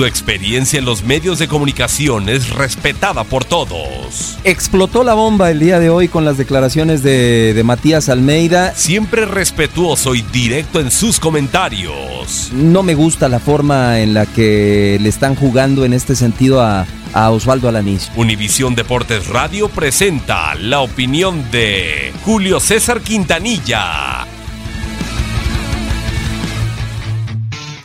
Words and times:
Su 0.00 0.06
experiencia 0.06 0.78
en 0.78 0.86
los 0.86 1.04
medios 1.04 1.38
de 1.38 1.46
comunicación 1.46 2.30
es 2.30 2.48
respetada 2.48 3.22
por 3.22 3.44
todos. 3.44 4.38
Explotó 4.44 5.04
la 5.04 5.12
bomba 5.12 5.50
el 5.50 5.60
día 5.60 5.78
de 5.78 5.90
hoy 5.90 6.08
con 6.08 6.24
las 6.24 6.38
declaraciones 6.38 7.02
de, 7.02 7.52
de 7.52 7.64
Matías 7.64 8.08
Almeida. 8.08 8.74
Siempre 8.74 9.26
respetuoso 9.26 10.14
y 10.14 10.22
directo 10.22 10.80
en 10.80 10.90
sus 10.90 11.20
comentarios. 11.20 12.50
No 12.54 12.82
me 12.82 12.94
gusta 12.94 13.28
la 13.28 13.40
forma 13.40 14.00
en 14.00 14.14
la 14.14 14.24
que 14.24 14.96
le 15.02 15.10
están 15.10 15.34
jugando 15.34 15.84
en 15.84 15.92
este 15.92 16.16
sentido 16.16 16.62
a, 16.62 16.86
a 17.12 17.30
Osvaldo 17.30 17.68
Alanís. 17.68 18.10
Univisión 18.16 18.74
Deportes 18.74 19.26
Radio 19.26 19.68
presenta 19.68 20.54
la 20.54 20.80
opinión 20.80 21.50
de 21.50 22.14
Julio 22.24 22.58
César 22.58 23.02
Quintanilla. 23.02 24.26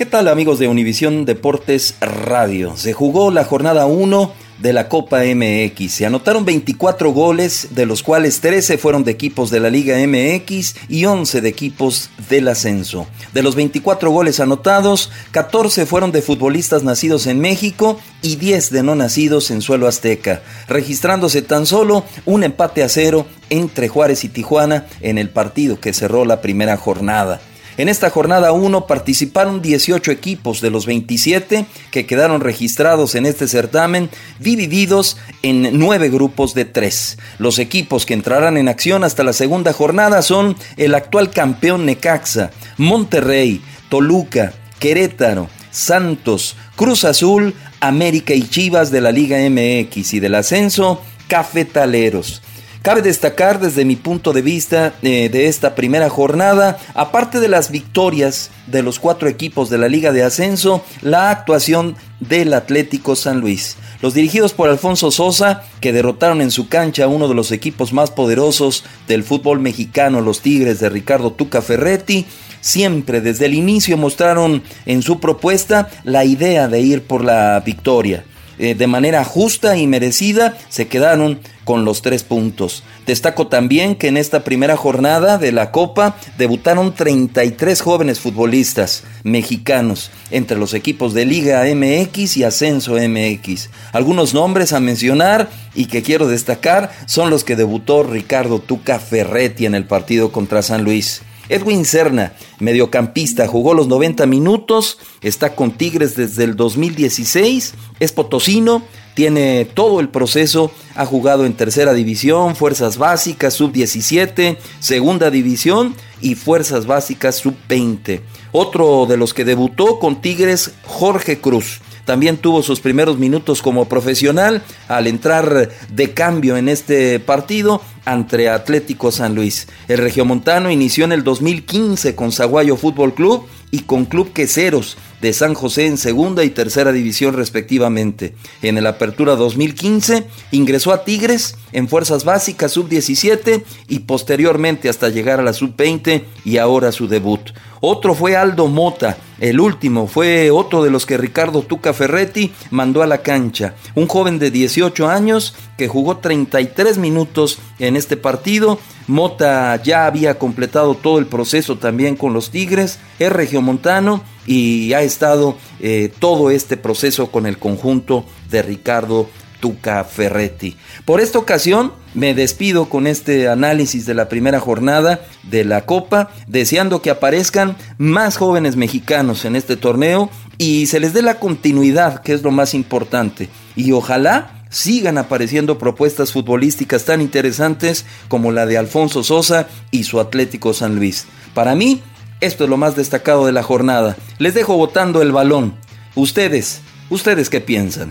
¿Qué 0.00 0.06
tal 0.06 0.28
amigos 0.28 0.58
de 0.58 0.66
Univisión 0.66 1.26
Deportes 1.26 1.94
Radio? 2.00 2.74
Se 2.74 2.94
jugó 2.94 3.30
la 3.30 3.44
jornada 3.44 3.84
1 3.84 4.32
de 4.58 4.72
la 4.72 4.88
Copa 4.88 5.20
MX. 5.24 5.92
Se 5.92 6.06
anotaron 6.06 6.46
24 6.46 7.12
goles, 7.12 7.68
de 7.72 7.84
los 7.84 8.02
cuales 8.02 8.40
13 8.40 8.78
fueron 8.78 9.04
de 9.04 9.10
equipos 9.12 9.50
de 9.50 9.60
la 9.60 9.68
Liga 9.68 9.98
MX 9.98 10.76
y 10.88 11.04
11 11.04 11.42
de 11.42 11.48
equipos 11.50 12.08
del 12.30 12.48
ascenso. 12.48 13.08
De 13.34 13.42
los 13.42 13.56
24 13.56 14.10
goles 14.10 14.40
anotados, 14.40 15.10
14 15.32 15.84
fueron 15.84 16.12
de 16.12 16.22
futbolistas 16.22 16.82
nacidos 16.82 17.26
en 17.26 17.38
México 17.38 18.00
y 18.22 18.36
10 18.36 18.70
de 18.70 18.82
no 18.82 18.94
nacidos 18.94 19.50
en 19.50 19.60
suelo 19.60 19.86
azteca, 19.86 20.40
registrándose 20.66 21.42
tan 21.42 21.66
solo 21.66 22.06
un 22.24 22.42
empate 22.42 22.82
a 22.82 22.88
cero 22.88 23.26
entre 23.50 23.88
Juárez 23.88 24.24
y 24.24 24.30
Tijuana 24.30 24.86
en 25.02 25.18
el 25.18 25.28
partido 25.28 25.78
que 25.78 25.92
cerró 25.92 26.24
la 26.24 26.40
primera 26.40 26.78
jornada. 26.78 27.42
En 27.76 27.88
esta 27.88 28.10
jornada 28.10 28.52
1 28.52 28.86
participaron 28.86 29.62
18 29.62 30.10
equipos 30.10 30.60
de 30.60 30.70
los 30.70 30.86
27 30.86 31.66
que 31.90 32.06
quedaron 32.06 32.40
registrados 32.40 33.14
en 33.14 33.26
este 33.26 33.48
certamen, 33.48 34.10
divididos 34.38 35.16
en 35.42 35.78
9 35.78 36.10
grupos 36.10 36.54
de 36.54 36.64
3. 36.64 37.18
Los 37.38 37.58
equipos 37.58 38.06
que 38.06 38.14
entrarán 38.14 38.56
en 38.56 38.68
acción 38.68 39.04
hasta 39.04 39.24
la 39.24 39.32
segunda 39.32 39.72
jornada 39.72 40.22
son 40.22 40.56
el 40.76 40.94
actual 40.94 41.30
campeón 41.30 41.86
Necaxa, 41.86 42.50
Monterrey, 42.76 43.62
Toluca, 43.88 44.52
Querétaro, 44.78 45.48
Santos, 45.70 46.56
Cruz 46.76 47.04
Azul, 47.04 47.54
América 47.80 48.34
y 48.34 48.42
Chivas 48.42 48.90
de 48.90 49.00
la 49.00 49.12
Liga 49.12 49.38
MX 49.38 50.14
y 50.14 50.20
del 50.20 50.34
ascenso, 50.34 51.02
Cafetaleros. 51.28 52.42
Cabe 52.82 53.02
destacar 53.02 53.60
desde 53.60 53.84
mi 53.84 53.94
punto 53.94 54.32
de 54.32 54.40
vista 54.40 54.94
eh, 55.02 55.28
de 55.28 55.48
esta 55.48 55.74
primera 55.74 56.08
jornada, 56.08 56.78
aparte 56.94 57.38
de 57.38 57.48
las 57.48 57.70
victorias 57.70 58.50
de 58.68 58.82
los 58.82 58.98
cuatro 58.98 59.28
equipos 59.28 59.68
de 59.68 59.76
la 59.76 59.86
Liga 59.86 60.12
de 60.12 60.22
Ascenso, 60.22 60.82
la 61.02 61.28
actuación 61.28 61.94
del 62.20 62.54
Atlético 62.54 63.16
San 63.16 63.40
Luis. 63.40 63.76
Los 64.00 64.14
dirigidos 64.14 64.54
por 64.54 64.70
Alfonso 64.70 65.10
Sosa, 65.10 65.62
que 65.82 65.92
derrotaron 65.92 66.40
en 66.40 66.50
su 66.50 66.68
cancha 66.70 67.04
a 67.04 67.08
uno 67.08 67.28
de 67.28 67.34
los 67.34 67.52
equipos 67.52 67.92
más 67.92 68.10
poderosos 68.10 68.82
del 69.06 69.24
fútbol 69.24 69.60
mexicano, 69.60 70.22
los 70.22 70.40
Tigres 70.40 70.80
de 70.80 70.88
Ricardo 70.88 71.32
Tuca 71.32 71.60
Ferretti, 71.60 72.24
siempre 72.62 73.20
desde 73.20 73.44
el 73.44 73.52
inicio 73.52 73.98
mostraron 73.98 74.62
en 74.86 75.02
su 75.02 75.20
propuesta 75.20 75.90
la 76.04 76.24
idea 76.24 76.66
de 76.66 76.80
ir 76.80 77.02
por 77.02 77.24
la 77.24 77.60
victoria. 77.60 78.24
Eh, 78.62 78.74
de 78.74 78.86
manera 78.86 79.24
justa 79.24 79.78
y 79.78 79.86
merecida 79.86 80.54
se 80.68 80.86
quedaron 80.86 81.40
con 81.64 81.86
los 81.86 82.02
tres 82.02 82.24
puntos. 82.24 82.82
Destaco 83.06 83.46
también 83.46 83.94
que 83.94 84.08
en 84.08 84.18
esta 84.18 84.44
primera 84.44 84.76
jornada 84.76 85.38
de 85.38 85.50
la 85.50 85.70
Copa 85.70 86.18
debutaron 86.36 86.94
33 86.94 87.80
jóvenes 87.80 88.20
futbolistas 88.20 89.04
mexicanos 89.22 90.10
entre 90.30 90.58
los 90.58 90.74
equipos 90.74 91.14
de 91.14 91.24
Liga 91.24 91.64
MX 91.74 92.36
y 92.36 92.44
Ascenso 92.44 92.96
MX. 92.96 93.70
Algunos 93.92 94.34
nombres 94.34 94.74
a 94.74 94.80
mencionar 94.80 95.48
y 95.74 95.86
que 95.86 96.02
quiero 96.02 96.28
destacar 96.28 96.92
son 97.06 97.30
los 97.30 97.44
que 97.44 97.56
debutó 97.56 98.02
Ricardo 98.02 98.58
Tuca 98.58 98.98
Ferretti 98.98 99.64
en 99.64 99.74
el 99.74 99.86
partido 99.86 100.32
contra 100.32 100.60
San 100.60 100.84
Luis. 100.84 101.22
Edwin 101.50 101.84
Serna, 101.84 102.32
mediocampista, 102.60 103.48
jugó 103.48 103.74
los 103.74 103.88
90 103.88 104.24
minutos, 104.26 104.98
está 105.20 105.56
con 105.56 105.72
Tigres 105.72 106.14
desde 106.14 106.44
el 106.44 106.54
2016, 106.54 107.74
es 107.98 108.12
potosino, 108.12 108.84
tiene 109.14 109.64
todo 109.64 109.98
el 109.98 110.08
proceso, 110.10 110.70
ha 110.94 111.04
jugado 111.04 111.44
en 111.44 111.54
tercera 111.54 111.92
división, 111.92 112.54
fuerzas 112.54 112.98
básicas, 112.98 113.54
sub-17, 113.54 114.58
segunda 114.78 115.28
división 115.30 115.96
y 116.20 116.36
fuerzas 116.36 116.86
básicas 116.86 117.38
sub-20. 117.38 118.20
Otro 118.52 119.06
de 119.06 119.16
los 119.16 119.34
que 119.34 119.44
debutó 119.44 119.98
con 119.98 120.22
Tigres, 120.22 120.70
Jorge 120.86 121.40
Cruz. 121.40 121.80
También 122.04 122.36
tuvo 122.36 122.62
sus 122.62 122.80
primeros 122.80 123.18
minutos 123.18 123.62
como 123.62 123.86
profesional 123.86 124.62
al 124.88 125.06
entrar 125.06 125.70
de 125.90 126.14
cambio 126.14 126.56
en 126.56 126.68
este 126.68 127.20
partido 127.20 127.82
ante 128.04 128.48
Atlético 128.48 129.12
San 129.12 129.34
Luis. 129.34 129.68
El 129.88 129.98
regiomontano 129.98 130.70
inició 130.70 131.04
en 131.04 131.12
el 131.12 131.24
2015 131.24 132.14
con 132.14 132.32
Zaguayo 132.32 132.76
Fútbol 132.76 133.14
Club 133.14 133.46
y 133.70 133.80
con 133.80 134.04
Club 134.04 134.32
Queseros 134.32 134.96
de 135.20 135.32
San 135.32 135.54
José 135.54 135.86
en 135.86 135.98
segunda 135.98 136.44
y 136.44 136.50
tercera 136.50 136.92
división 136.92 137.34
respectivamente. 137.34 138.34
En 138.62 138.78
el 138.78 138.86
Apertura 138.86 139.36
2015 139.36 140.26
ingresó 140.52 140.92
a 140.92 141.04
Tigres 141.04 141.56
en 141.72 141.88
fuerzas 141.88 142.24
básicas 142.24 142.72
sub-17 142.72 143.62
y 143.88 144.00
posteriormente 144.00 144.88
hasta 144.88 145.08
llegar 145.08 145.40
a 145.40 145.44
la 145.44 145.52
sub-20 145.52 146.24
y 146.44 146.56
ahora 146.56 146.92
su 146.92 147.08
debut. 147.08 147.50
Otro 147.82 148.14
fue 148.14 148.36
Aldo 148.36 148.66
Mota, 148.68 149.16
el 149.40 149.58
último 149.58 150.06
fue 150.06 150.50
otro 150.50 150.82
de 150.82 150.90
los 150.90 151.06
que 151.06 151.16
Ricardo 151.16 151.62
Tuca 151.62 151.94
Ferretti 151.94 152.52
mandó 152.70 153.02
a 153.02 153.06
la 153.06 153.22
cancha, 153.22 153.74
un 153.94 154.06
joven 154.06 154.38
de 154.38 154.50
18 154.50 155.08
años 155.08 155.54
que 155.78 155.88
jugó 155.88 156.18
33 156.18 156.98
minutos 156.98 157.58
en 157.78 157.96
este 157.96 158.18
partido, 158.18 158.78
Mota 159.10 159.80
ya 159.82 160.06
había 160.06 160.38
completado 160.38 160.94
todo 160.94 161.18
el 161.18 161.26
proceso 161.26 161.76
también 161.76 162.16
con 162.16 162.32
los 162.32 162.50
Tigres, 162.50 163.00
es 163.18 163.32
regiomontano 163.32 164.22
y 164.46 164.92
ha 164.92 165.02
estado 165.02 165.56
eh, 165.80 166.12
todo 166.20 166.50
este 166.50 166.76
proceso 166.76 167.30
con 167.30 167.46
el 167.46 167.58
conjunto 167.58 168.24
de 168.48 168.62
Ricardo 168.62 169.28
Tuca 169.58 170.04
Ferretti. 170.04 170.76
Por 171.04 171.20
esta 171.20 171.40
ocasión 171.40 171.92
me 172.14 172.34
despido 172.34 172.88
con 172.88 173.08
este 173.08 173.48
análisis 173.48 174.06
de 174.06 174.14
la 174.14 174.28
primera 174.28 174.60
jornada 174.60 175.20
de 175.42 175.64
la 175.64 175.86
Copa, 175.86 176.30
deseando 176.46 177.02
que 177.02 177.10
aparezcan 177.10 177.76
más 177.98 178.36
jóvenes 178.36 178.76
mexicanos 178.76 179.44
en 179.44 179.56
este 179.56 179.76
torneo 179.76 180.30
y 180.56 180.86
se 180.86 181.00
les 181.00 181.12
dé 181.12 181.22
la 181.22 181.40
continuidad, 181.40 182.22
que 182.22 182.32
es 182.32 182.42
lo 182.42 182.52
más 182.52 182.74
importante. 182.74 183.48
Y 183.74 183.90
ojalá 183.90 184.59
sigan 184.70 185.18
apareciendo 185.18 185.76
propuestas 185.76 186.32
futbolísticas 186.32 187.04
tan 187.04 187.20
interesantes 187.20 188.06
como 188.28 188.52
la 188.52 188.64
de 188.64 188.78
Alfonso 188.78 189.22
Sosa 189.22 189.68
y 189.90 190.04
su 190.04 190.20
Atlético 190.20 190.72
San 190.72 190.96
Luis. 190.96 191.26
Para 191.52 191.74
mí, 191.74 192.02
esto 192.40 192.64
es 192.64 192.70
lo 192.70 192.78
más 192.78 192.96
destacado 192.96 193.44
de 193.44 193.52
la 193.52 193.62
jornada. 193.62 194.16
Les 194.38 194.54
dejo 194.54 194.76
votando 194.76 195.20
el 195.20 195.32
balón. 195.32 195.74
Ustedes, 196.14 196.80
¿ustedes 197.10 197.50
qué 197.50 197.60
piensan? 197.60 198.10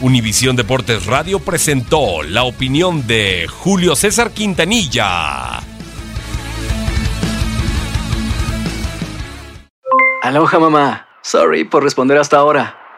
Univisión 0.00 0.56
Deportes 0.56 1.06
Radio 1.06 1.38
presentó 1.38 2.24
la 2.24 2.42
opinión 2.42 3.06
de 3.06 3.46
Julio 3.48 3.94
César 3.94 4.32
Quintanilla. 4.32 5.60
Aloha 10.22 10.58
mamá. 10.58 11.06
Sorry 11.22 11.62
por 11.62 11.84
responder 11.84 12.18
hasta 12.18 12.38
ahora. 12.38 12.81